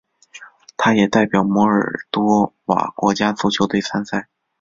[0.77, 4.29] 他也代表摩尔多瓦国家足球队参赛。